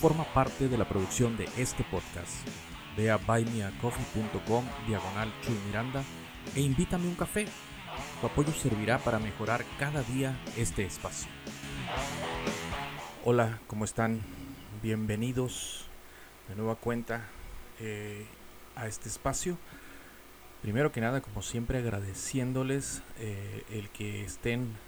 [0.00, 2.48] forma parte de la producción de este podcast.
[2.96, 6.02] Ve a buymeacoffee.com diagonal Chuy Miranda
[6.56, 7.44] e invítame un café.
[8.22, 11.30] Tu apoyo servirá para mejorar cada día este espacio.
[13.26, 14.22] Hola, ¿cómo están?
[14.82, 15.84] Bienvenidos
[16.48, 17.26] de nueva cuenta
[17.78, 18.24] eh,
[18.76, 19.58] a este espacio.
[20.62, 24.78] Primero que nada, como siempre, agradeciéndoles eh, el que estén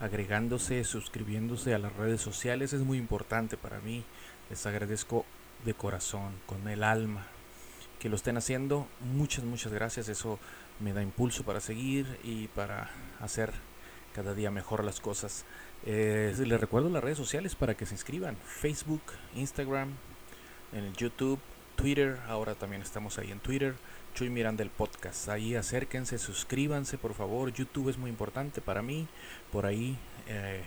[0.00, 2.72] agregándose, suscribiéndose a las redes sociales.
[2.72, 4.02] Es muy importante para mí.
[4.50, 5.24] Les agradezco
[5.64, 7.26] de corazón, con el alma,
[7.98, 8.86] que lo estén haciendo.
[9.00, 10.08] Muchas, muchas gracias.
[10.08, 10.38] Eso
[10.80, 13.52] me da impulso para seguir y para hacer
[14.14, 15.44] cada día mejor las cosas.
[15.84, 18.36] Eh, les recuerdo las redes sociales para que se inscriban.
[18.36, 19.02] Facebook,
[19.34, 19.90] Instagram,
[20.72, 21.40] en el YouTube,
[21.76, 22.18] Twitter.
[22.28, 23.74] Ahora también estamos ahí en Twitter.
[24.14, 25.28] Chuy Miranda el podcast.
[25.28, 27.52] Ahí acérquense, suscríbanse por favor.
[27.52, 29.06] YouTube es muy importante para mí.
[29.52, 30.62] Por ahí eh,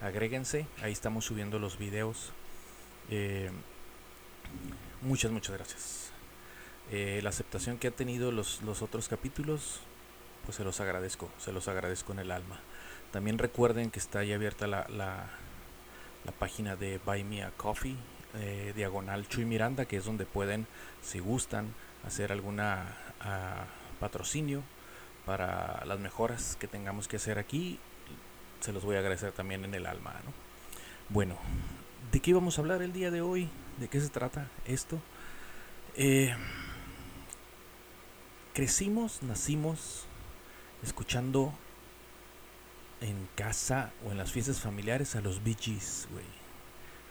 [0.00, 0.66] agréguense.
[0.82, 2.32] Ahí estamos subiendo los videos.
[3.10, 3.50] Eh,
[5.02, 6.10] muchas, muchas gracias.
[6.90, 9.80] Eh, la aceptación que ha tenido los, los otros capítulos,
[10.44, 11.28] pues se los agradezco.
[11.38, 12.60] Se los agradezco en el alma.
[13.12, 15.28] También recuerden que está ahí abierta la, la,
[16.38, 17.96] página de Buy Me a Coffee.
[18.74, 20.68] diagonal Chuy Miranda, que es donde pueden,
[21.02, 21.74] si gustan,
[22.06, 24.62] hacer alguna uh, patrocinio
[25.26, 27.78] para las mejoras que tengamos que hacer aquí.
[28.60, 30.14] Se los voy a agradecer también en el alma.
[30.24, 30.32] ¿no?
[31.08, 31.36] Bueno,
[32.12, 33.48] ¿de qué vamos a hablar el día de hoy?
[33.78, 35.00] ¿De qué se trata esto?
[35.96, 36.34] Eh,
[38.54, 40.06] crecimos, nacimos
[40.82, 41.52] escuchando
[43.00, 46.24] en casa o en las fiestas familiares a los Bee Gees, güey.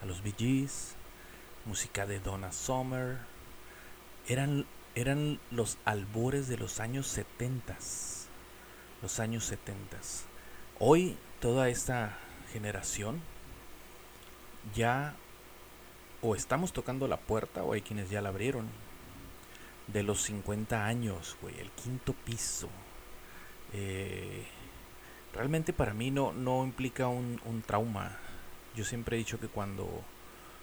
[0.02, 0.94] A los Bee Gees,
[1.66, 3.18] música de Donna Summer.
[4.26, 7.76] Eran eran los albores de los años 70.
[9.02, 9.98] Los años 70.
[10.78, 12.18] Hoy toda esta
[12.52, 13.20] generación
[14.74, 15.14] ya
[16.22, 18.68] o estamos tocando la puerta o hay quienes ya la abrieron.
[19.86, 22.68] De los 50 años, güey, el quinto piso.
[23.72, 24.46] Eh,
[25.34, 28.16] realmente para mí no, no implica un, un, trauma.
[28.76, 29.88] Yo siempre he dicho que cuando,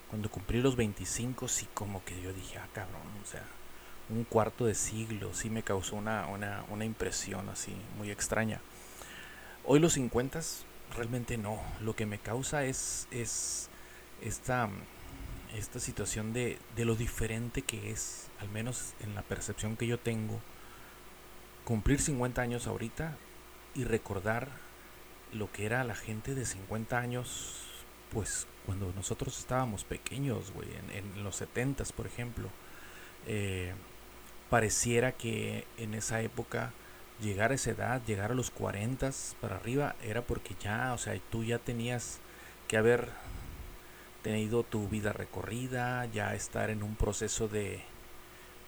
[0.08, 3.44] cuando cumplí los 25, sí como que yo dije, ah, cabrón, o sea,
[4.08, 8.60] un cuarto de siglo, sí me causó una, una, una impresión así muy extraña.
[9.64, 10.40] Hoy los 50
[10.96, 13.68] realmente no, lo que me causa es, es
[14.22, 14.68] esta,
[15.56, 19.98] esta situación de, de lo diferente que es, al menos en la percepción que yo
[19.98, 20.40] tengo,
[21.64, 23.16] cumplir 50 años ahorita
[23.74, 24.48] y recordar
[25.32, 27.62] lo que era la gente de 50 años,
[28.10, 32.48] pues cuando nosotros estábamos pequeños, güey, en, los 70s, por ejemplo.
[33.26, 33.74] Eh,
[34.50, 36.72] pareciera que en esa época
[37.20, 41.18] llegar a esa edad, llegar a los 40 para arriba, era porque ya, o sea,
[41.30, 42.18] tú ya tenías
[42.66, 43.08] que haber
[44.22, 47.82] tenido tu vida recorrida, ya estar en un proceso de,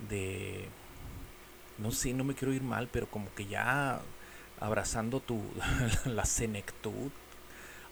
[0.09, 0.69] de,
[1.78, 4.00] no sé, no me quiero ir mal, pero como que ya
[4.60, 5.43] abrazando tu,
[6.05, 7.10] la senectud,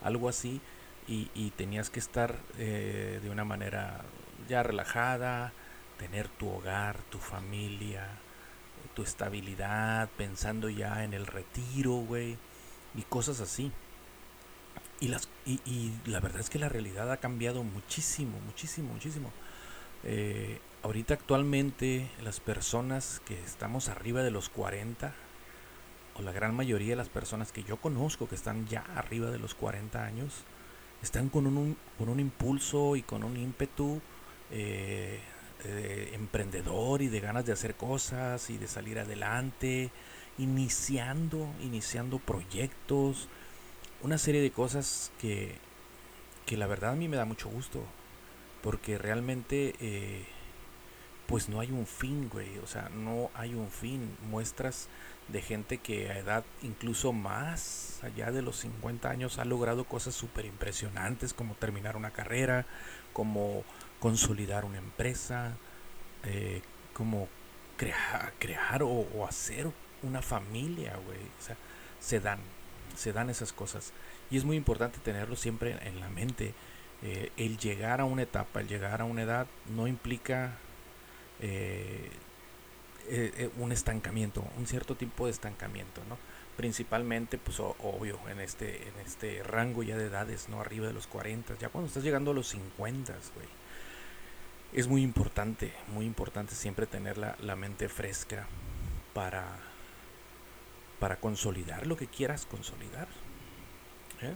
[0.02, 0.60] algo así,
[1.06, 4.02] y, y tenías que estar eh, de una manera
[4.48, 5.52] ya relajada,
[5.98, 8.06] tener tu hogar, tu familia,
[8.94, 12.36] tu estabilidad, pensando ya en el retiro, güey,
[12.94, 13.72] y cosas así.
[15.00, 19.32] Y, las, y, y, la verdad es que la realidad ha cambiado muchísimo, muchísimo, muchísimo.
[20.04, 25.14] Eh, ahorita actualmente las personas que estamos arriba de los 40,
[26.16, 29.38] o la gran mayoría de las personas que yo conozco que están ya arriba de
[29.38, 30.44] los 40 años,
[31.02, 34.00] están con un, con un impulso y con un ímpetu
[34.50, 35.20] eh,
[35.64, 39.90] eh, emprendedor y de ganas de hacer cosas y de salir adelante,
[40.38, 43.28] iniciando, iniciando proyectos,
[44.02, 45.56] una serie de cosas que,
[46.46, 47.82] que la verdad a mí me da mucho gusto,
[48.62, 50.26] porque realmente eh,
[51.26, 54.88] pues no hay un fin, güey, o sea, no hay un fin, muestras
[55.28, 60.14] de gente que a edad incluso más allá de los 50 años ha logrado cosas
[60.14, 62.64] súper impresionantes como terminar una carrera,
[63.12, 63.62] como
[64.00, 65.56] consolidar una empresa,
[66.24, 66.62] eh,
[66.94, 67.28] como
[67.76, 69.70] crear, crear o, hacer
[70.02, 71.18] una familia, güey.
[71.18, 71.56] O sea,
[72.00, 72.40] se dan,
[72.96, 73.92] se dan esas cosas.
[74.30, 76.54] Y es muy importante tenerlo siempre en la mente.
[77.02, 80.56] Eh, el llegar a una etapa, el llegar a una edad, no implica
[81.40, 82.10] eh,
[83.58, 86.18] un estancamiento, un cierto tipo de estancamiento, ¿no?
[86.56, 90.60] Principalmente, pues obvio, en este, en este rango ya de edades, ¿no?
[90.60, 93.46] Arriba de los 40, ya cuando estás llegando a los 50, güey
[94.72, 98.46] es muy importante, muy importante siempre tener la, la mente fresca
[99.14, 99.58] para,
[100.98, 103.08] para consolidar lo que quieras consolidar.
[104.22, 104.34] ¿eh?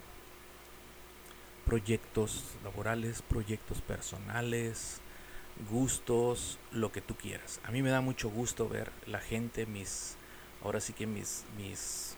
[1.65, 5.01] proyectos laborales, proyectos personales,
[5.71, 7.61] gustos, lo que tú quieras.
[7.65, 10.17] A mí me da mucho gusto ver la gente, mis,
[10.63, 12.17] ahora sí que mis, mis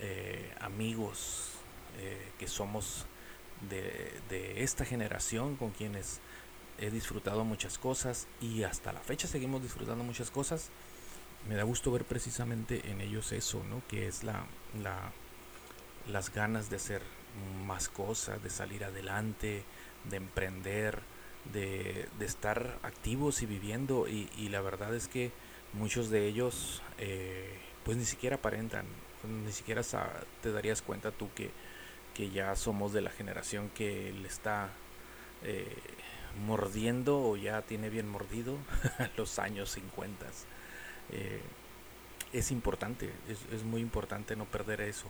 [0.00, 1.52] eh, amigos
[1.98, 3.06] eh, que somos
[3.68, 6.20] de, de, esta generación con quienes
[6.78, 10.70] he disfrutado muchas cosas y hasta la fecha seguimos disfrutando muchas cosas.
[11.48, 13.82] Me da gusto ver precisamente en ellos eso, ¿no?
[13.88, 14.44] Que es la,
[14.82, 15.12] la
[16.08, 17.02] las ganas de hacer
[17.64, 19.64] más cosas, de salir adelante,
[20.04, 21.00] de emprender,
[21.52, 25.32] de, estar activos y viviendo y, la verdad es que
[25.72, 28.86] muchos de ellos eh, pues ni siquiera aparentan,
[29.44, 29.82] ni siquiera
[30.42, 31.50] te darías cuenta tú que,
[32.14, 34.70] que ya somos de la generación que le está
[35.42, 35.76] eh,
[36.46, 38.56] mordiendo o ya tiene bien mordido
[39.16, 40.26] los años 50.
[41.10, 41.40] Eh,
[42.32, 45.06] es importante, es, es, muy importante no perder eso,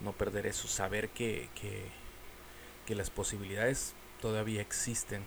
[0.00, 1.84] no perder eso, saber que, que,
[2.86, 5.24] que las posibilidades todavía existen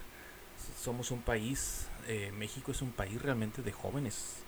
[0.82, 4.44] somos un país, eh, México es un país realmente de jóvenes.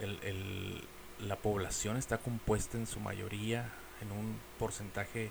[0.00, 0.82] El,
[1.20, 3.72] la población está compuesta en su mayoría,
[4.02, 5.30] en un porcentaje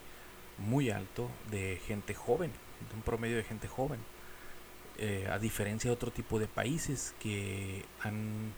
[0.58, 2.52] muy alto de gente joven,
[2.90, 4.00] de un promedio de gente joven.
[4.98, 8.54] Eh, a diferencia de otro tipo de países que han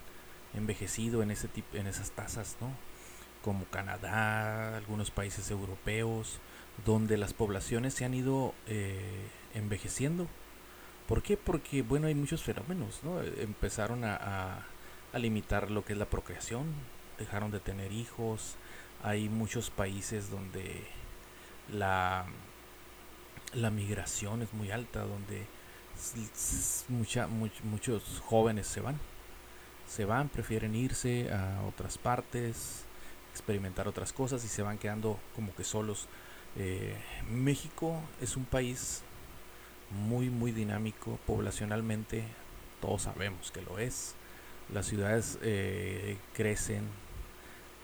[0.58, 2.70] envejecido en ese tipo, en esas tasas, ¿no?
[3.44, 6.40] Como Canadá, algunos países europeos,
[6.86, 10.28] donde las poblaciones se han ido eh, envejeciendo
[11.08, 11.38] ¿Por qué?
[11.38, 13.22] Porque, bueno, hay muchos fenómenos, ¿no?
[13.22, 14.66] Empezaron a,
[15.14, 16.68] limitar lo que es la procreación,
[17.18, 18.56] dejaron de tener hijos,
[19.02, 20.86] hay muchos países donde
[21.74, 22.28] la,
[23.54, 25.48] la migración es muy alta, donde
[26.90, 29.00] mucha, muchos jóvenes se van,
[29.88, 32.84] se van, prefieren irse a otras partes,
[33.32, 36.08] experimentar otras cosas y se van quedando como que solos.
[36.58, 36.96] Eh,
[37.30, 39.04] México es un país
[39.90, 42.24] muy muy dinámico poblacionalmente
[42.82, 44.16] todos sabemos que lo es.
[44.74, 46.84] Las ciudades eh, crecen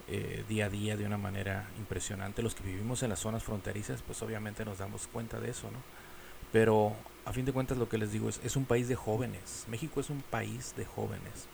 [0.10, 2.44] eh, día a día de una manera impresionante.
[2.44, 5.80] Los que vivimos en las zonas fronterizas pues obviamente nos damos cuenta de eso no
[6.52, 6.94] pero
[7.26, 9.66] a fin de cuentas lo que les digo es es un país de jóvenes.
[9.70, 11.48] México es un país de jóvenes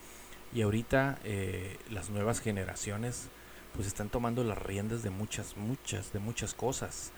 [0.53, 3.29] y ahorita eh, las nuevas generaciones
[3.73, 7.11] pues están tomando las riendas de muchas muchas de muchas cosas.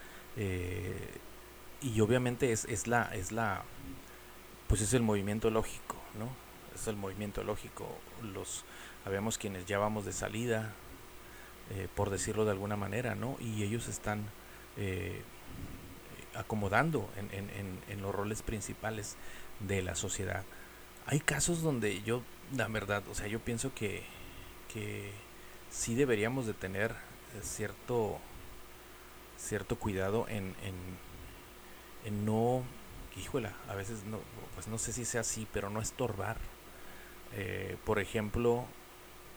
[1.82, 3.64] Y obviamente es, es la es la
[4.68, 6.30] pues es el movimiento lógico no
[6.76, 7.88] es el movimiento lógico.
[8.22, 8.64] Los
[9.06, 10.74] habemos quienes ya vamos de salida
[11.72, 14.26] eh, por decirlo de alguna manera no y ellos están
[14.78, 15.22] eh,
[16.36, 19.16] acomodando en, en, en, los roles principales
[19.60, 20.44] de la sociedad.
[21.06, 22.22] Hay casos donde yo
[22.56, 24.04] la verdad o sea yo pienso que
[24.74, 25.12] que
[25.70, 26.96] sí deberíamos de tener
[27.42, 28.20] cierto
[29.38, 32.64] cierto cuidado en, en no,
[33.16, 34.20] híjola, a veces no,
[34.56, 36.38] pues no sé si sea así, pero no estorbar.
[37.34, 38.66] Eh, por ejemplo,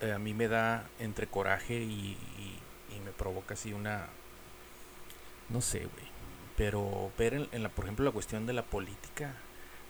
[0.00, 2.18] eh, a mí me da entre coraje y,
[3.04, 4.06] me provoca así una,
[5.50, 6.06] no sé, güey,
[6.56, 9.34] pero ver en, la, por ejemplo, la cuestión de la política,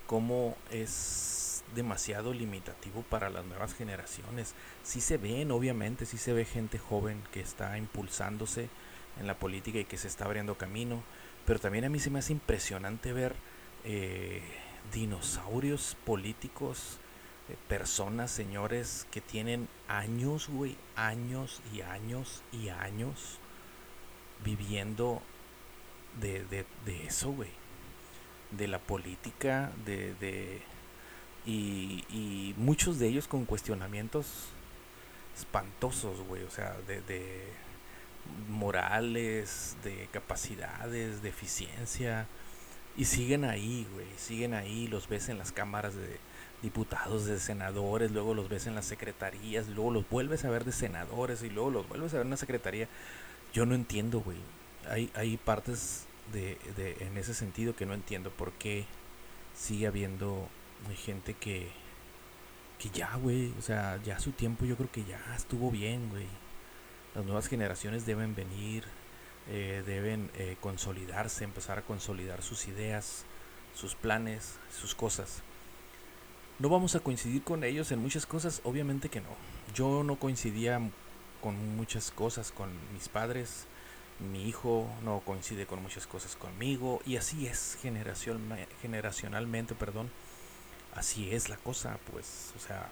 [0.08, 1.43] cómo es
[1.74, 4.54] demasiado limitativo para las nuevas generaciones.
[4.82, 8.68] Sí se ven, obviamente, sí se ve gente joven que está impulsándose
[9.20, 11.02] en la política y que se está abriendo camino
[11.46, 13.34] pero también a mí se me hace impresionante ver
[13.84, 14.42] eh,
[14.92, 16.98] dinosaurios políticos,
[17.48, 23.38] eh, personas, señores, que tienen años, güey, años y años y años
[24.42, 25.20] viviendo
[26.20, 27.50] de, de, de eso, güey.
[28.50, 30.14] De la política, de...
[30.14, 30.73] de
[31.46, 34.26] y, muchos de ellos con cuestionamientos
[35.36, 36.42] espantosos, güey.
[36.44, 37.44] O sea, de, de
[38.48, 42.26] morales, de capacidades, de eficiencia.
[42.96, 46.18] Y siguen ahí, güey, siguen ahí, los ves en las cámaras de
[46.62, 50.72] diputados, de senadores, luego los ves en las secretarías, luego los vuelves a ver de
[50.72, 52.88] senadores y luego los vuelves a ver en la secretaría.
[53.52, 54.38] Yo no entiendo, güey.
[54.88, 58.86] Hay, hay partes de, de, en ese sentido que no entiendo por qué
[59.54, 60.48] sigue habiendo
[60.96, 61.70] gente que,
[62.78, 66.26] que ya, güey, o sea, ya su tiempo yo creo que ya estuvo bien, güey
[67.14, 68.84] las nuevas generaciones deben venir,
[69.48, 73.24] eh, deben eh, consolidarse, empezar a consolidar sus ideas,
[73.74, 75.42] sus planes, sus cosas.
[76.58, 79.28] No vamos a coincidir con ellos en muchas cosas, obviamente que no.
[79.74, 80.80] Yo no coincidía
[81.40, 83.66] con muchas cosas con mis padres,
[84.18, 87.78] mi hijo no coincide con muchas cosas conmigo y así es
[88.82, 90.10] generacionalmente, perdón.
[90.94, 92.88] Así es la cosa, pues, o sea,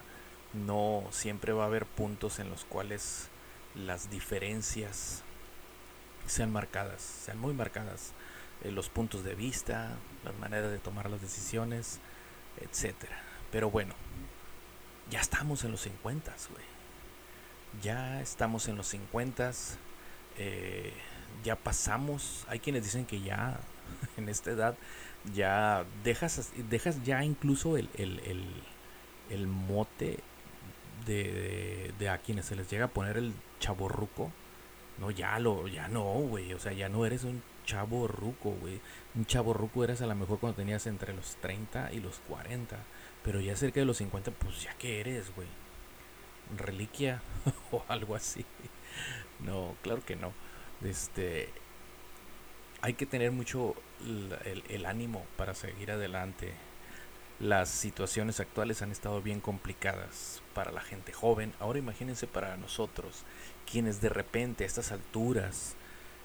[0.53, 3.29] no siempre va a haber puntos en los cuales
[3.75, 5.23] las diferencias
[6.27, 8.11] sean marcadas, sean muy marcadas.
[8.63, 11.99] eh, los puntos de vista, las maneras de tomar las decisiones,
[12.61, 13.21] etcétera.
[13.51, 13.93] Pero bueno,
[15.09, 16.63] ya estamos en los 50, güey.
[17.81, 19.51] Ya estamos en los 50,
[20.37, 20.93] eh,
[21.43, 22.45] ya pasamos.
[22.47, 23.59] Hay quienes dicen que ya
[24.17, 24.75] en esta edad
[25.33, 28.19] ya dejas, dejas ya incluso el, el,
[29.29, 30.19] el, mote
[31.05, 34.31] de, de, a quienes se les llega a poner el chaborruco.
[34.99, 36.53] No, ya lo, ya no, güey.
[36.53, 38.79] O sea, ya no eres un chavo ruco, güey.
[39.15, 42.77] Un chavo ruco eras a lo mejor cuando tenías entre los 30 y los 40.
[43.23, 45.47] Pero ya cerca de los 50, pues ya que eres, güey.
[46.57, 47.21] Reliquia
[47.71, 48.45] o algo así.
[49.39, 50.33] No, claro que no.
[50.83, 51.49] Este.
[52.83, 53.75] Hay que tener mucho
[54.67, 56.51] el, ánimo para seguir adelante.
[57.39, 61.53] Las situaciones actuales han estado bien complicadas para la gente joven.
[61.61, 63.23] Ahora imagínense para nosotros,
[63.71, 65.75] quienes de repente a estas alturas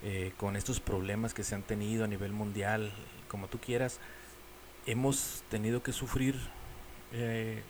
[0.02, 2.92] eh, con estos problemas que se han tenido a nivel mundial,
[3.28, 4.00] como tú quieras,
[4.84, 6.34] hemos tenido que sufrir
[7.12, 7.62] eh,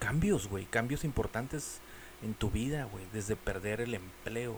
[0.00, 1.80] cambios, güey, cambios importantes
[2.22, 4.54] en tu vida, güey, desde perder el empleo,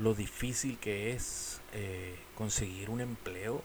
[0.00, 3.62] lo difícil que es eh, conseguir un empleo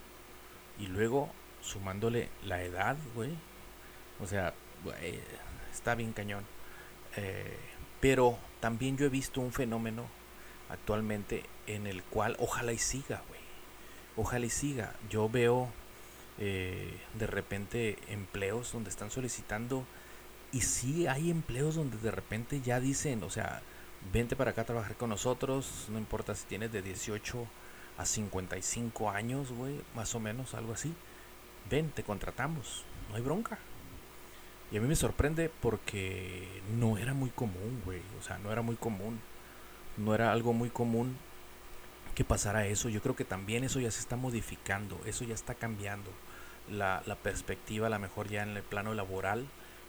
[0.79, 3.31] y luego sumándole la edad, güey,
[4.21, 4.53] o sea,
[5.73, 6.45] está bien cañón.
[8.01, 10.05] pero también yo he visto un fenómeno
[10.69, 13.41] actualmente en el cual ojalá y siga, güey.
[14.17, 14.93] Ojalá y siga.
[15.09, 15.69] Yo veo
[16.39, 19.85] eh, de repente empleos donde están solicitando
[20.51, 23.61] y sí hay empleos donde de repente ya dicen, o sea,
[24.11, 27.45] vente para acá a trabajar con nosotros, no importa si tienes de 18
[27.97, 30.93] a 55 años, güey, más o menos, algo así.
[31.69, 33.57] Ven, te contratamos, no hay bronca.
[34.71, 38.61] Y a mí me sorprende porque no era muy común, güey, o sea, no era
[38.61, 39.19] muy común
[39.97, 41.17] no era algo muy común
[42.13, 42.89] que pasara eso.
[42.89, 46.11] Yo creo que también eso ya se está modificando, eso ya está cambiando.
[46.69, 49.45] La, la perspectiva, a lo mejor ya en el plano laboral,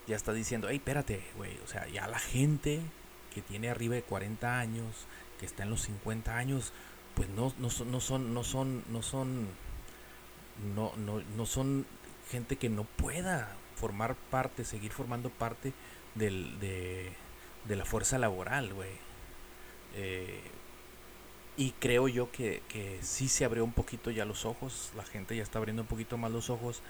[0.07, 2.81] ya está diciendo, hey, espérate, güey, o sea, ya la gente
[3.37, 4.87] que tiene arriba de 40 años,
[5.39, 6.73] que está en los 50 años,
[7.15, 9.49] pues no, no, son, no son, no son, no son,
[10.75, 11.85] no, no, no son
[12.31, 15.75] gente que no pueda formar parte, seguir formando parte
[16.15, 17.13] del, de,
[17.67, 18.93] de la fuerza laboral, güey.
[19.97, 20.41] Eh,
[21.59, 25.37] y creo yo que, que sí se abrió un poquito ya los ojos, la gente
[25.37, 26.81] ya está abriendo un poquito más los ojos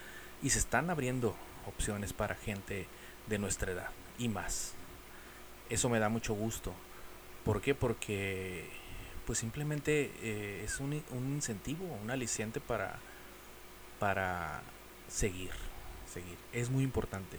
[0.44, 1.34] y se están abriendo
[1.66, 2.86] opciones para gente
[3.26, 4.76] de nuestra edad y más.
[5.68, 6.72] Eso me da mucho gusto.
[7.44, 7.74] ¿Por qué?
[7.74, 8.68] Porque
[9.26, 12.98] pues simplemente eh, es un, un, incentivo, un aliciente para,
[13.98, 14.62] para
[15.08, 15.50] seguir,
[16.06, 16.38] seguir.
[16.52, 17.38] Es muy importante.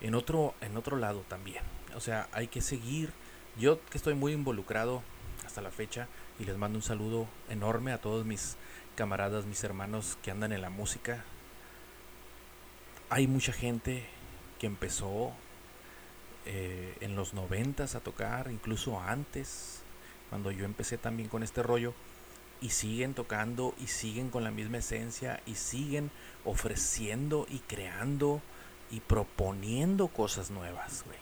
[0.00, 1.62] En otro, en otro lado también.
[1.94, 3.12] O sea, hay que seguir
[3.58, 5.02] yo que estoy muy involucrado
[5.44, 6.08] hasta la fecha
[6.38, 8.56] y les mando un saludo enorme a todos mis
[8.96, 11.24] camaradas, mis hermanos que andan en la música.
[13.10, 14.06] Hay mucha gente
[14.58, 15.32] que empezó
[16.50, 19.82] eh, en los noventas a tocar, incluso antes,
[20.30, 21.92] cuando yo empecé también con este rollo,
[22.62, 26.10] y siguen tocando y siguen con la misma esencia y siguen
[26.44, 28.40] ofreciendo y creando
[28.90, 31.18] y proponiendo cosas nuevas, güey.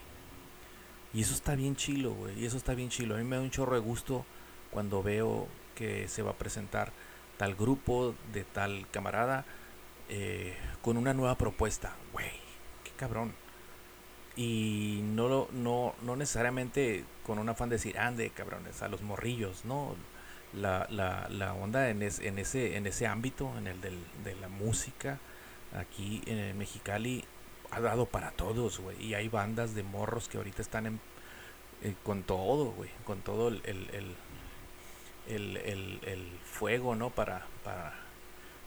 [1.12, 2.38] Y eso está bien chilo, güey.
[2.40, 3.16] Y eso está bien chilo.
[3.16, 4.24] A mí me da un chorro de gusto
[4.70, 6.92] cuando veo que se va a presentar
[7.36, 9.44] tal grupo de tal camarada
[10.08, 11.96] eh, con una nueva propuesta.
[12.12, 12.30] Güey,
[12.84, 13.34] qué cabrón.
[14.36, 19.64] Y no, no, no necesariamente con un afán de decir, ande, cabrones, a los morrillos,
[19.64, 19.96] no.
[20.52, 24.48] La, la, la onda en, en, ese, en ese ámbito, en el del, de la
[24.48, 25.18] música,
[25.74, 27.24] aquí en Mexicali,
[27.70, 29.02] ha dado para todos, güey.
[29.02, 31.00] Y hay bandas de morros que ahorita están
[31.82, 32.90] eh, con todo, güey.
[33.04, 34.14] Con todo el, el,
[35.28, 37.10] el, el, fuego, ¿no?
[37.10, 37.94] Para, para,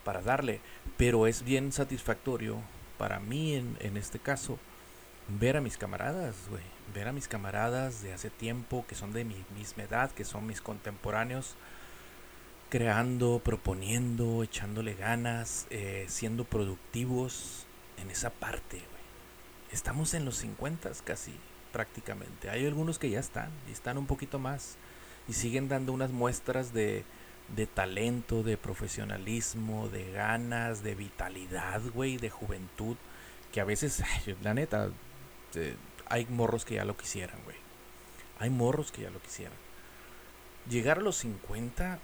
[0.04, 0.60] para darle.
[0.96, 2.58] Pero es bien satisfactorio
[2.98, 4.58] para mí, en, en este caso,
[5.28, 6.62] ver a mis camaradas, güey.
[6.94, 10.46] Ver a mis camaradas de hace tiempo, que son de mi misma edad, que son
[10.46, 11.56] mis contemporáneos
[12.70, 17.66] creando, proponiendo, echándole ganas, eh, siendo productivos
[17.98, 18.80] en esa parte,
[19.72, 21.34] estamos en los 50 casi
[21.72, 22.48] prácticamente.
[22.48, 24.76] Hay algunos que ya están y están un poquito más
[25.28, 27.04] y siguen dando unas muestras de,
[27.54, 32.96] de talento, de profesionalismo, de ganas, de vitalidad, güey, de juventud,
[33.52, 34.02] que a veces,
[34.42, 34.90] la neta,
[35.54, 35.76] eh,
[36.06, 37.56] hay morros que ya lo quisieran, güey.
[38.38, 39.56] Hay morros que ya lo quisieran.
[40.68, 41.98] Llegar a los 50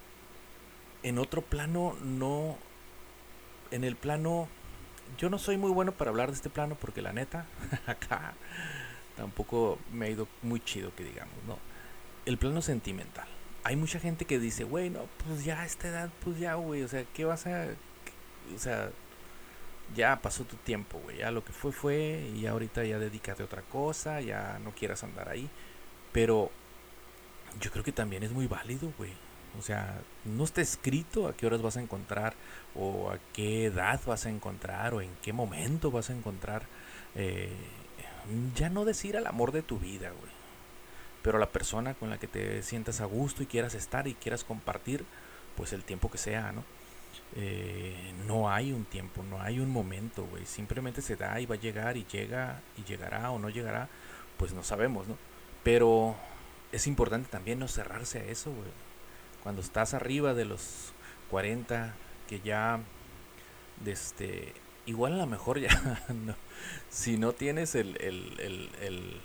[1.03, 2.57] en otro plano no
[3.71, 4.49] en el plano
[5.19, 7.47] yo no soy muy bueno para hablar de este plano porque la neta,
[7.87, 8.35] acá
[9.17, 11.59] tampoco me ha ido muy chido que digamos, ¿no?
[12.27, 13.27] El plano sentimental.
[13.65, 16.83] Hay mucha gente que dice, güey, no, pues ya a esta edad, pues ya, güey,
[16.83, 17.67] o sea, ¿qué vas a,
[18.55, 18.91] o sea,
[19.95, 21.19] ya pasó tu tiempo, güey.
[21.19, 22.31] Ya lo que fue, fue.
[22.35, 24.21] Y ahorita ya dedícate a otra cosa.
[24.21, 25.49] Ya no quieras andar ahí.
[26.13, 26.51] Pero
[27.61, 29.13] yo creo que también es muy válido, güey.
[29.59, 32.35] O sea, no está escrito a qué horas vas a encontrar
[32.75, 36.67] o a qué edad vas a encontrar o en qué momento vas a encontrar.
[37.15, 37.53] Eh,
[38.55, 40.33] ya no decir al amor de tu vida, güey.
[41.23, 44.45] Pero la persona con la que te sientas a gusto y quieras estar y quieras
[44.45, 45.05] compartir,
[45.57, 46.65] pues el tiempo que sea, ¿no?
[47.35, 50.47] Eh, no hay un tiempo, no hay un momento, güey.
[50.47, 53.89] Simplemente se da y va a llegar y llega y llegará o no llegará,
[54.37, 55.17] pues no sabemos, ¿no?
[55.63, 56.17] Pero
[56.73, 58.71] es importante también no cerrarse a eso, güey.
[59.43, 60.93] Cuando estás arriba de los
[61.31, 61.95] 40,
[62.29, 62.81] que ya,
[63.85, 64.53] este,
[64.87, 66.05] igual a lo mejor ya,
[66.91, 69.21] si no tienes el, el, el, el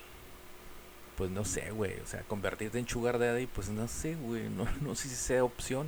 [1.18, 4.68] pues no sé, güey, o sea, convertirte en sugar daddy, pues no sé, güey, no,
[4.82, 5.88] no sé si sea opción.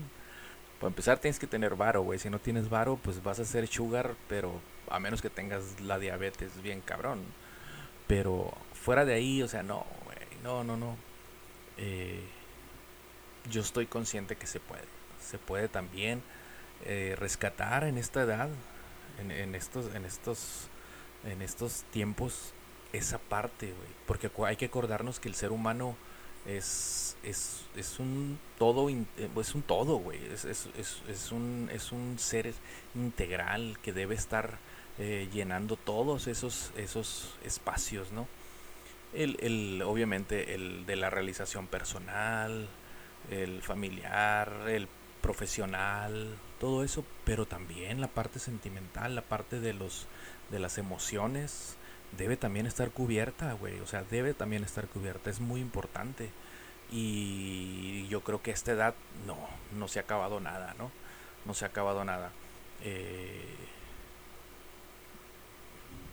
[0.83, 3.65] Para empezar tienes que tener varo, güey, si no tienes varo, pues vas a ser
[3.67, 4.59] sugar, pero
[4.89, 7.23] a menos que tengas la diabetes bien cabrón.
[8.05, 10.97] Pero fuera de ahí, o sea, no, güey, no, no, no.
[11.77, 12.21] Eh,
[13.49, 14.83] yo estoy consciente que se puede.
[15.21, 16.21] Se puede también
[16.83, 18.49] eh, rescatar en esta edad,
[19.19, 20.67] en, estos, en estos,
[21.23, 22.51] en estos tiempos,
[22.91, 23.89] esa parte, güey.
[24.05, 25.95] Porque hay que acordarnos que el ser humano
[26.45, 29.05] es, es, es un todo, eh,
[29.39, 30.19] es un todo, güey.
[30.33, 32.53] Es, es, es, un, es un ser
[32.95, 34.57] integral que debe estar
[35.33, 38.27] llenando todos esos, esos espacios, ¿no?
[39.13, 42.67] el, el, obviamente el de la realización personal,
[43.29, 44.87] el familiar, el
[45.21, 50.07] profesional, todo eso, pero también la parte sentimental, la parte de los
[50.51, 51.77] de las emociones
[52.17, 56.29] debe también estar cubierta, güey, o sea, debe también estar cubierta, es muy importante.
[56.91, 59.37] Y yo creo que a esta edad no,
[59.77, 60.91] no se ha acabado nada, ¿no?
[61.45, 62.31] No se ha acabado nada.
[62.83, 63.55] Eh,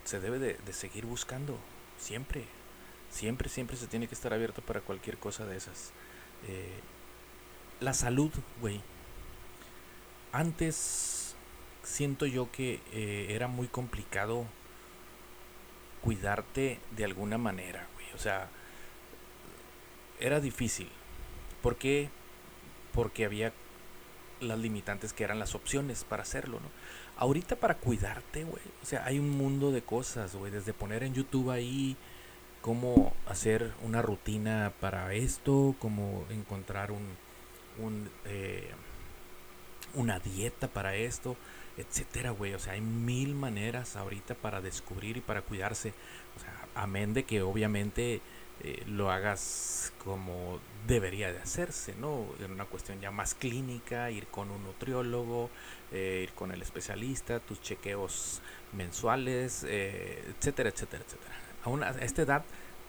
[0.05, 1.59] se debe de, seguir buscando,
[1.99, 2.45] siempre,
[3.11, 5.91] Siempre, siempre se tiene que estar abierto para cualquier cosa de esas.
[6.47, 6.79] Eh,
[7.81, 8.81] la salud, güey.
[10.31, 11.35] Antes
[11.83, 14.47] siento yo que eh, era muy complicado
[16.03, 18.07] cuidarte de alguna manera, güey.
[18.15, 18.49] O sea,
[20.19, 20.89] era difícil.
[21.63, 22.11] ¿Por qué?
[22.93, 23.53] Porque había
[24.41, 26.69] las limitantes que eran las opciones para hacerlo, ¿no?
[27.17, 28.63] Ahorita para cuidarte, güey.
[28.83, 30.51] O sea, hay un mundo de cosas, güey.
[30.51, 31.97] Desde poner en YouTube ahí
[32.63, 38.71] cómo hacer una rutina para esto, cómo encontrar un, eh,
[39.95, 41.37] una dieta para esto,
[41.81, 42.55] etcétera, güey.
[42.55, 45.93] O sea, hay mil maneras ahorita para descubrir y para cuidarse.
[46.37, 48.21] O sea, amén de que obviamente
[48.63, 52.27] eh, lo hagas como debería de hacerse, ¿no?
[52.45, 55.51] En una cuestión ya más clínica, ir con un nutriólogo,
[55.93, 58.41] eh, ir con el especialista, tus chequeos
[58.73, 62.45] mensuales, etcétera, etcétera, etcétera a, a esta edad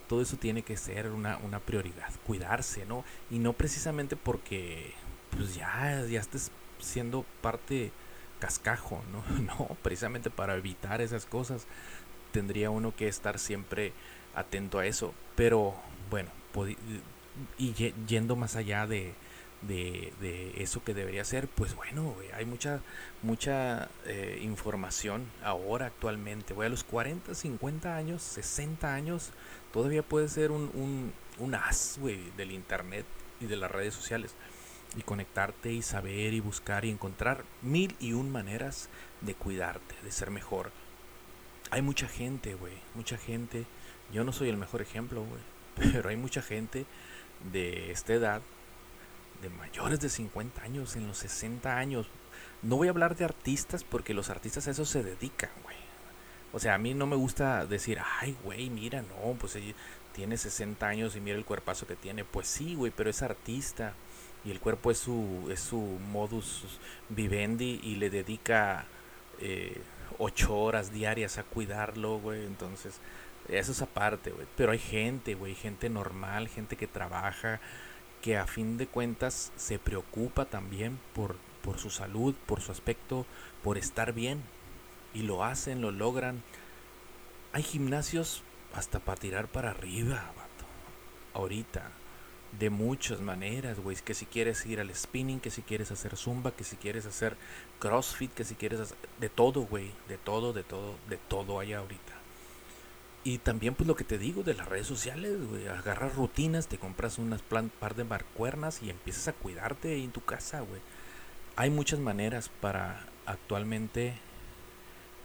[0.08, 3.06] todo eso tiene que ser una, una, prioridad, cuidarse, ¿no?
[3.30, 4.93] Y no precisamente porque
[5.30, 7.93] pues ya, ya estés siendo parte
[8.41, 9.23] cascajo, ¿no?
[9.41, 11.67] No, precisamente para evitar esas cosas
[12.34, 13.93] tendría uno que estar siempre
[14.36, 15.13] atento a eso.
[15.36, 15.75] Pero
[16.10, 16.30] bueno,
[17.58, 17.73] y
[18.08, 19.13] yendo más allá de,
[19.62, 22.82] de, eso que debería ser, pues bueno, hay mucha,
[23.21, 26.54] mucha eh, información ahora actualmente.
[26.54, 29.32] Voy a los 40, 50 años, 60 años,
[29.71, 31.99] todavía puede ser un, un, un as,
[32.38, 33.06] del internet
[33.39, 34.36] y de las redes sociales.
[34.97, 38.89] Y conectarte y saber y buscar y encontrar mil y un maneras
[39.21, 40.71] de cuidarte, de ser mejor.
[41.69, 43.65] Hay mucha gente, güey, mucha gente.
[44.12, 45.41] Yo no soy el mejor ejemplo, güey,
[45.93, 46.86] pero hay mucha gente
[47.51, 48.41] de esta edad
[49.41, 52.08] de mayores de 50 años, en los 60 años.
[52.62, 55.77] No voy a hablar de artistas porque los artistas a eso se dedican, güey.
[56.54, 59.58] O sea, a mí no me gusta decir, ay, güey, mira, no, pues
[60.13, 62.25] tiene 60 años y mira el cuerpazo que tiene.
[62.25, 63.93] Pues sí, güey, pero es artista
[64.43, 66.63] y el cuerpo es su, es su modus
[67.10, 68.86] vivendi y le dedica
[69.39, 69.82] eh,
[70.17, 72.45] 8 horas diarias a cuidarlo, güey.
[72.45, 72.99] Entonces,
[73.49, 74.47] eso es aparte, güey.
[74.58, 77.60] Pero hay gente, güey, gente normal, gente que trabaja,
[78.21, 83.25] que a fin de cuentas se preocupa también por, por su salud, por su aspecto,
[83.63, 84.41] por estar bien.
[85.13, 86.43] Y lo hacen, lo logran.
[87.54, 90.65] Hay gimnasios hasta para tirar para arriba, vato.
[91.34, 91.91] Ahorita.
[92.60, 93.96] De muchas maneras, güey.
[93.98, 97.38] Que si quieres ir al spinning, que si quieres hacer zumba, que si quieres hacer
[97.80, 98.98] crossfit, que si quieres hacer...
[99.20, 99.92] De todo, güey.
[100.08, 102.22] De todo, de todo, de todo hay ahorita.
[103.24, 106.80] Y también pues lo que te digo de las redes sociales, güey, agarras rutinas, te
[106.80, 110.82] compras unas par de marcuernas y empiezas a cuidarte en tu casa, güey.
[111.56, 114.16] Hay muchas maneras para actualmente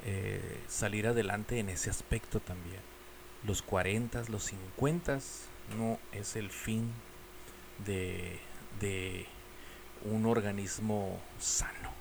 [0.04, 2.80] eh, salir adelante en ese aspecto también.
[3.46, 5.18] Los 40, los 50
[5.78, 6.92] no es el fin
[7.84, 8.38] de,
[8.80, 9.26] de
[10.04, 11.92] un organismo sano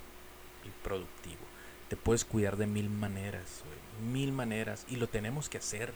[0.63, 1.41] y productivo.
[1.89, 3.63] Te puedes cuidar de mil maneras,
[4.11, 5.93] mil maneras, y lo tenemos que hacer,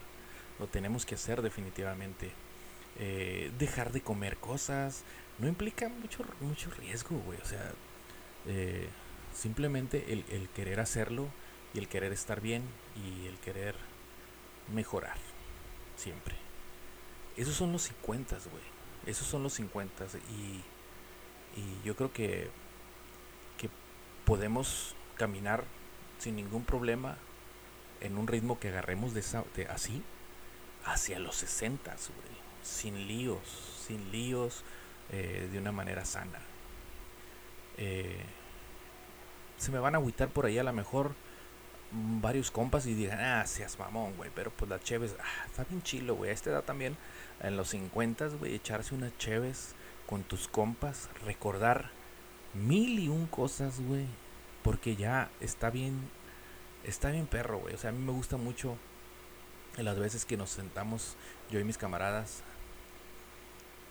[0.60, 2.32] lo tenemos que hacer definitivamente.
[3.02, 5.04] Eh, dejar de comer cosas
[5.38, 7.39] no implica mucho, mucho riesgo, güey.
[7.42, 7.72] O sea,
[8.46, 8.89] eh,
[9.34, 11.28] simplemente el, el querer hacerlo
[11.74, 12.63] y el querer estar bien
[12.96, 13.76] y el querer
[14.74, 15.18] mejorar,
[15.96, 16.36] siempre.
[17.38, 18.79] Esos son los 50, güey.
[19.10, 20.62] Esos son los 50 y
[21.56, 22.50] y yo creo que,
[23.58, 23.69] que
[24.26, 25.63] podemos caminar
[26.17, 27.17] sin ningún problema
[28.02, 29.24] en un ritmo que agarremos de,
[29.69, 30.04] así
[30.86, 31.95] hacia los 60,
[32.63, 33.39] sin líos,
[33.88, 34.63] sin líos,
[35.12, 36.39] eh, de una manera sana.
[37.78, 38.24] Eh,
[39.58, 41.13] se me van a agüitar por ahí a lo mejor
[41.91, 45.82] varios compas y dirán, ah, seas mamón, güey, pero pues la Cheves, ah, está bien
[45.82, 46.97] chilo, güey, a esta edad también,
[47.41, 49.75] en los 50, güey, echarse una Cheves
[50.08, 51.91] con tus compas, recordar
[52.54, 54.06] mil y un cosas, güey.
[54.63, 56.10] Porque ya está bien,
[56.84, 57.75] está bien perro, güey.
[57.75, 58.78] O sea, a mí me gusta mucho
[59.78, 61.15] las veces que nos sentamos,
[61.49, 62.43] yo y mis camaradas,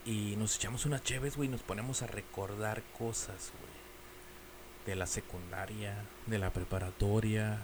[0.04, 3.78] y nos echamos unas cheves, güey, y nos ponemos a recordar cosas, güey.
[4.86, 7.58] De la secundaria, de la preparatoria,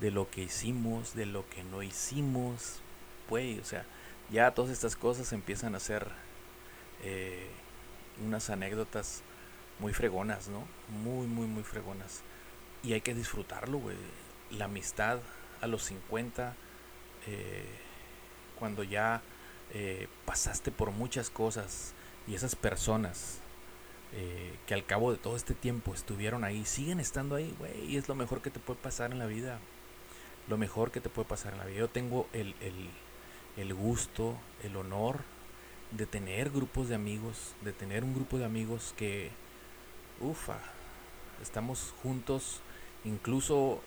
[0.00, 2.80] de lo que hicimos, de lo que no hicimos,
[3.28, 3.58] güey.
[3.60, 3.84] O sea,
[4.30, 6.08] ya todas estas cosas empiezan a ser
[7.02, 7.48] eh,
[8.24, 9.22] unas anécdotas
[9.78, 10.64] muy fregonas, ¿no?
[10.88, 12.22] Muy, muy, muy fregonas.
[12.82, 13.96] Y hay que disfrutarlo, güey.
[14.50, 15.20] La amistad
[15.60, 16.54] a los 50,
[17.26, 17.64] eh,
[18.58, 19.22] cuando ya
[19.72, 21.94] eh, pasaste por muchas cosas
[22.26, 23.38] y esas personas
[24.66, 27.86] que al cabo de todo este tiempo estuvieron ahí, siguen estando ahí, güey.
[27.86, 29.58] Y es lo mejor que te puede pasar en la vida.
[30.48, 31.78] Lo mejor que te puede pasar en la vida.
[31.78, 32.90] Yo tengo el, el,
[33.56, 35.20] el gusto, el honor
[35.92, 39.30] de tener grupos de amigos, de tener un grupo de amigos que,
[40.20, 40.58] ufa,
[41.42, 42.60] estamos juntos,
[43.04, 43.80] incluso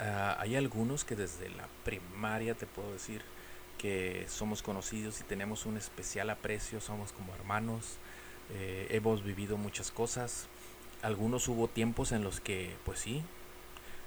[0.00, 3.22] ah, hay algunos que desde la primaria te puedo decir
[3.78, 7.98] que somos conocidos y tenemos un especial aprecio, somos como hermanos,
[8.54, 10.46] eh, hemos vivido muchas cosas,
[11.02, 13.22] algunos hubo tiempos en los que, pues sí,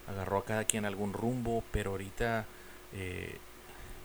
[0.08, 2.46] agarró a cada quien algún rumbo, pero ahorita
[2.94, 3.38] eh,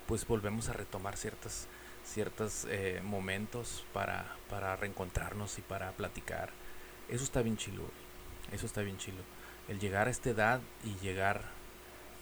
[0.06, 1.68] pues volvemos a retomar ciertas
[2.04, 6.50] ciertos eh, momentos para, para reencontrarnos y para platicar.
[7.08, 7.84] Eso está bien chilo,
[8.50, 9.22] eso está bien chilo.
[9.68, 11.42] El llegar a esta edad y llegar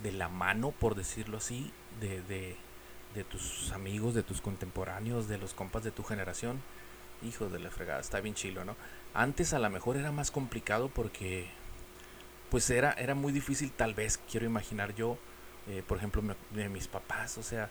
[0.03, 2.57] de la mano, por decirlo así, de, de,
[3.15, 6.61] de tus amigos, de tus contemporáneos, de los compas de tu generación,
[7.23, 8.77] hijo de la fregada, está bien chilo, ¿no?
[9.15, 11.49] Antes a lo mejor era más complicado porque
[12.51, 15.19] pues era, era muy difícil tal vez, quiero imaginar yo,
[15.69, 17.71] eh, por ejemplo, de mis papás, o sea,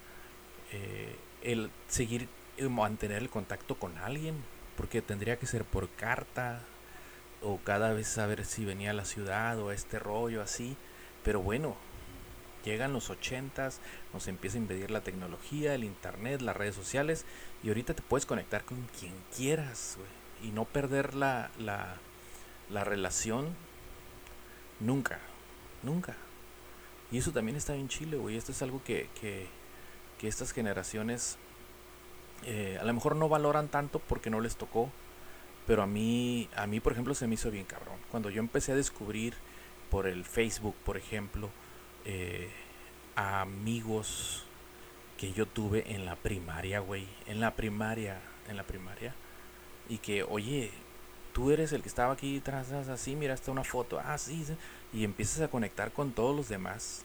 [0.72, 2.28] eh, el seguir,
[2.70, 4.36] mantener el contacto con alguien,
[4.76, 6.62] porque tendría que ser por carta
[7.42, 10.76] o cada vez saber si venía a la ciudad o este rollo así,
[11.24, 11.76] pero bueno,
[12.64, 13.80] llegan los ochentas,
[14.14, 17.26] nos empieza a impedir la tecnología, el internet, las redes sociales
[17.64, 19.98] y ahorita te puedes conectar con quien quieras
[20.44, 21.96] y no perder la, la,
[22.70, 23.56] la relación
[24.80, 25.20] nunca,
[25.84, 26.16] nunca.
[27.12, 28.38] Y eso también está en Chile, güey.
[28.38, 29.48] Esto es algo que, que,
[30.28, 31.38] estas generaciones
[32.46, 34.92] eh, a lo mejor no valoran tanto porque no les tocó,
[35.66, 37.98] pero a mí, a mí por ejemplo se me hizo bien cabrón.
[38.12, 39.34] Cuando yo empecé a descubrir
[39.90, 41.50] por el Facebook, por ejemplo,
[42.06, 42.50] eh,
[43.16, 44.46] amigos
[45.18, 49.16] que yo tuve en la primaria, güey, en la primaria, en la primaria,
[49.90, 50.72] y que, oye,
[51.34, 54.46] tú eres el que estaba aquí atrás, así, mira, una foto, ah, sí,
[54.94, 57.04] y empiezas a conectar con todos los demás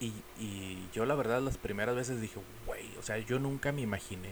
[0.00, 3.82] y, y yo la verdad las primeras veces dije, güey, o sea, yo nunca me
[3.82, 4.30] imaginé.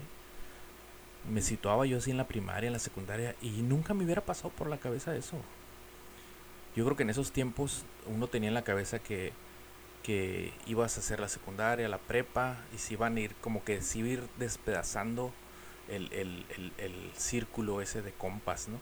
[1.30, 4.48] Me situaba yo así en la primaria, en la secundaria, y nunca me hubiera pasado
[4.50, 5.36] por la cabeza eso.
[6.74, 9.32] Yo creo que en esos tiempos uno tenía en la cabeza que,
[10.02, 13.82] que ibas a hacer la secundaria, la prepa, y se iban a ir como que
[13.82, 15.32] se iba a ir despedazando
[15.88, 18.78] el, el, el, el círculo ese de compas, ¿no?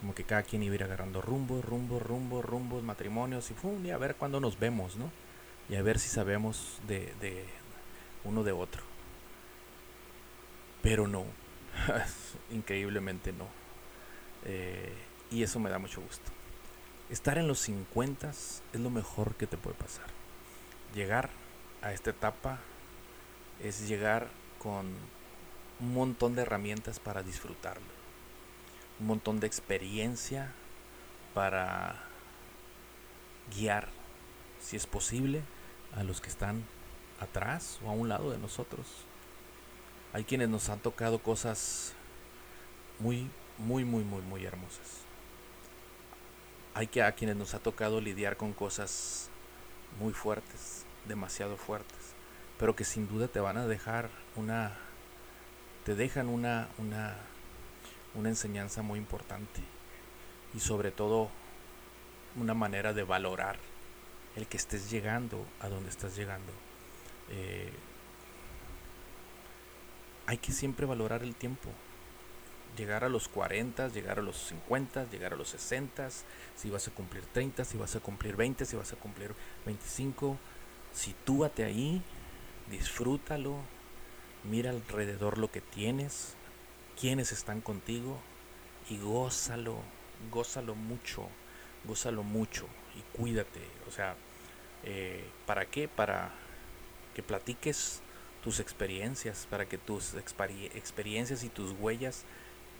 [0.00, 3.84] Como que cada quien iba a ir agarrando rumbo, rumbo, rumbo, rumbos, matrimonios, y, pum,
[3.84, 5.10] y a ver cuándo nos vemos, ¿no?
[5.70, 7.44] y a ver si sabemos de, de
[8.24, 8.82] uno de otro.
[10.82, 11.24] Pero no,
[12.50, 13.46] increíblemente no.
[14.44, 14.92] Eh,
[15.30, 16.28] y eso me da mucho gusto.
[17.08, 20.06] Estar en los 50 es lo mejor que te puede pasar.
[20.92, 21.30] Llegar
[21.82, 22.58] a esta etapa
[23.62, 24.86] es llegar con
[25.78, 27.99] un montón de herramientas para disfrutarlo.
[29.00, 30.52] Un montón de experiencia
[31.34, 31.96] para
[33.54, 33.88] guiar,
[34.60, 35.42] si es posible,
[35.96, 36.64] a los que están
[37.20, 38.86] atrás o a un lado de nosotros.
[40.12, 41.94] Hay quienes nos han tocado cosas
[42.98, 45.02] muy, muy, muy, muy, muy hermosas.
[46.74, 49.28] Hay que a quienes nos ha tocado lidiar con cosas
[49.98, 52.14] muy fuertes, demasiado fuertes,
[52.58, 54.76] pero que sin duda te van a dejar una,
[55.84, 57.16] te dejan una, una,
[58.14, 59.60] una enseñanza muy importante
[60.54, 61.30] y sobre todo
[62.36, 63.58] una manera de valorar
[64.36, 66.52] el que estés llegando a donde estás llegando.
[67.30, 67.72] Eh,
[70.26, 71.70] hay que siempre valorar el tiempo.
[72.76, 76.08] Llegar a los 40, llegar a los 50, llegar a los 60,
[76.56, 79.34] si vas a cumplir 30, si vas a cumplir 20, si vas a cumplir
[79.66, 80.38] 25.
[80.92, 82.00] Sitúate ahí,
[82.70, 83.56] disfrútalo,
[84.44, 86.36] mira alrededor lo que tienes,
[87.00, 88.18] quiénes están contigo
[88.90, 89.78] y gózalo,
[90.30, 91.26] gózalo mucho,
[91.84, 93.60] gózalo mucho y cuídate.
[93.88, 94.16] O sea,
[94.84, 95.88] eh, ¿para qué?
[95.88, 96.30] Para
[97.14, 98.00] que platiques
[98.44, 102.24] tus experiencias, para que tus experiencias y tus huellas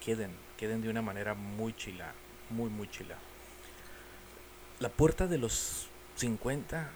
[0.05, 2.13] queden, queden de una manera muy chila,
[2.51, 3.17] muy, muy chila.
[4.81, 6.91] La puerta de los 50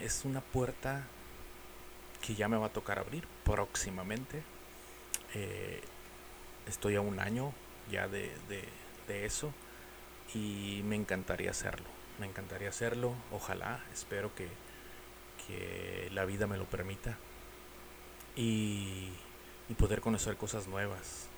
[0.00, 1.04] es una puerta
[2.20, 4.42] que ya me va a tocar abrir próximamente.
[5.34, 5.80] Eh,
[6.66, 7.52] estoy a un año
[7.90, 8.32] ya de,
[9.08, 9.52] de eso
[10.34, 11.86] y me encantaría hacerlo.
[12.18, 14.48] Me encantaría hacerlo, ojalá, espero que,
[15.46, 17.16] que la vida me lo permita
[18.36, 19.10] y,
[19.78, 21.28] poder conocer cosas nuevas,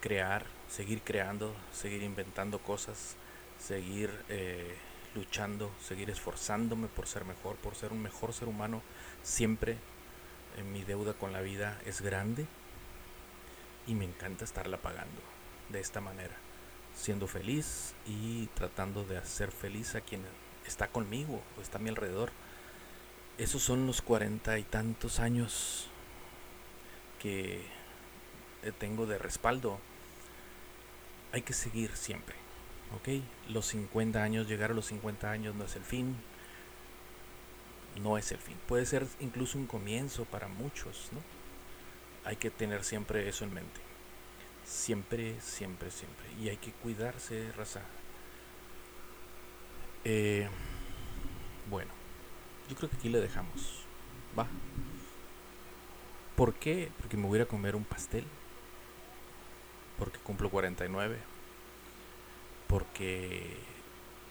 [0.00, 3.16] crear, seguir creando, seguir inventando cosas,
[3.58, 4.76] seguir eh,
[5.16, 8.80] luchando, seguir esforzándome por ser mejor, por ser un mejor ser humano.
[9.24, 9.76] Siempre
[10.56, 12.46] en mi deuda con la vida es grande
[13.86, 15.20] y me encanta estarla pagando
[15.68, 16.34] de esta manera,
[16.94, 20.22] siendo feliz y tratando de hacer feliz a quien
[20.66, 22.30] está conmigo o está a mi alrededor.
[23.38, 25.88] Esos son los cuarenta y tantos años
[27.20, 27.66] que
[28.78, 29.78] tengo de respaldo.
[31.32, 32.34] Hay que seguir siempre,
[32.96, 33.22] ¿ok?
[33.50, 36.16] Los 50 años, llegar a los 50 años no es el fin,
[38.02, 38.56] no es el fin.
[38.66, 41.20] Puede ser incluso un comienzo para muchos, ¿no?
[42.26, 43.80] Hay que tener siempre eso en mente.
[44.64, 46.26] Siempre, siempre, siempre.
[46.40, 47.82] Y hay que cuidarse, raza.
[50.04, 50.48] Eh,
[51.70, 51.92] bueno.
[52.68, 53.84] Yo creo que aquí le dejamos.
[54.36, 54.48] Va.
[56.34, 56.90] ¿Por qué?
[56.98, 58.24] Porque me voy a comer un pastel.
[59.96, 61.18] Porque cumplo 49.
[62.66, 63.56] Porque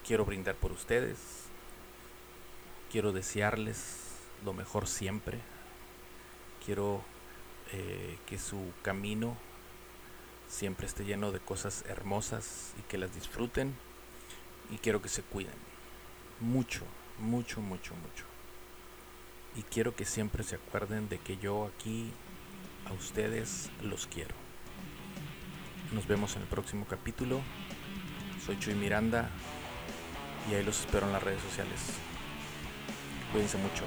[0.05, 1.45] quiero brindar por ustedes.
[2.91, 5.39] Quiero desearles lo mejor siempre.
[6.65, 7.01] Quiero
[7.71, 9.37] eh, que su camino
[10.47, 13.75] siempre esté lleno de cosas hermosas y que las disfruten.
[14.71, 15.53] Y quiero que se cuiden.
[16.39, 16.83] Mucho,
[17.19, 18.25] mucho, mucho, mucho.
[19.55, 22.11] Y quiero que siempre se acuerden de que yo aquí
[22.85, 24.35] a ustedes los quiero.
[25.93, 27.41] Nos vemos en el próximo capítulo.
[28.45, 29.29] Soy Chuy Miranda
[30.49, 31.79] y ahí los espero en las redes sociales.
[33.31, 33.83] Cuídense mucho.